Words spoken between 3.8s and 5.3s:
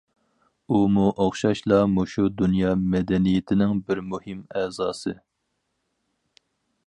بىر مۇھىم ئەزاسى.